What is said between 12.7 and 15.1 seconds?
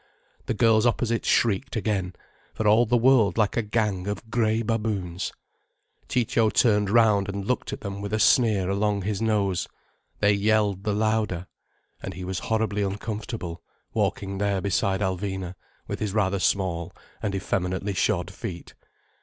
uncomfortable, walking there beside